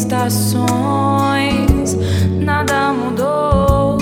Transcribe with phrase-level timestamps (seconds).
[0.00, 0.64] estações,
[2.38, 3.98] nada mudou.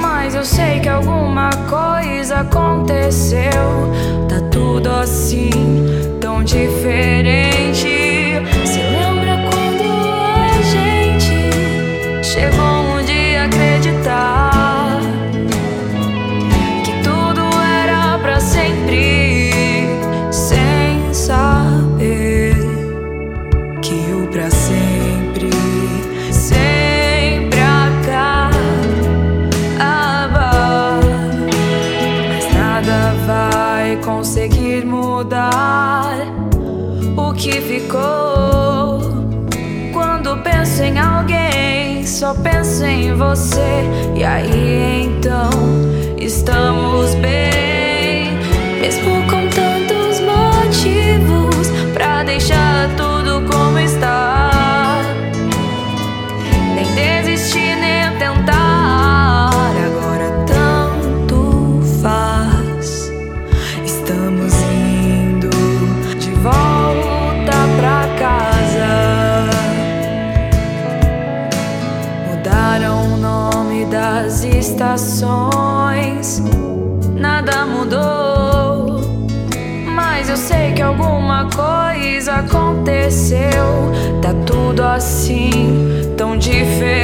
[0.00, 3.40] Mas eu sei que alguma coisa aconteceu.
[4.28, 5.50] Tá tudo assim,
[6.20, 7.43] tão diferente.
[35.04, 36.16] Mudar
[37.16, 39.00] o que ficou.
[39.92, 43.84] Quando penso em alguém, só penso em você.
[44.16, 45.50] E aí então
[46.18, 47.14] estamos
[74.54, 76.42] estações.
[77.16, 79.00] Nada mudou.
[79.86, 83.92] Mas eu sei que alguma coisa aconteceu.
[84.22, 87.03] Tá tudo assim, tão diferente.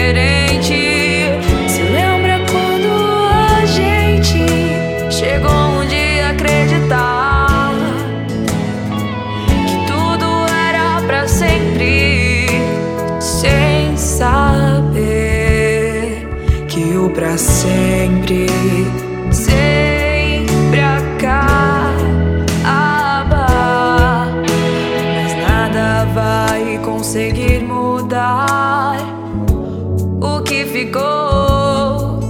[17.11, 18.47] Que o pra sempre
[19.33, 21.47] sempre acaba.
[25.15, 28.97] Mas nada vai conseguir mudar
[30.21, 32.21] o que ficou.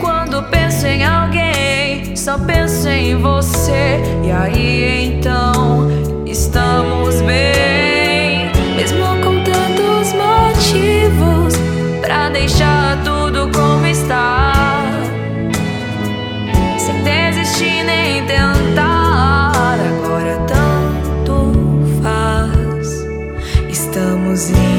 [0.00, 4.00] Quando penso em alguém, só penso em você.
[4.24, 5.88] E aí então
[6.26, 11.54] estamos bem, mesmo com tantos motivos
[12.00, 12.75] pra deixar
[13.52, 14.52] como está.
[16.78, 21.52] Sem desistir nem tentar, agora tanto
[22.02, 23.06] faz.
[23.68, 24.75] Estamos indo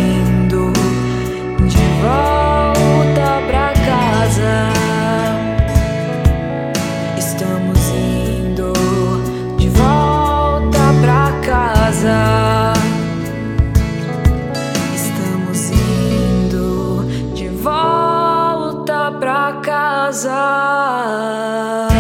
[20.12, 21.97] indo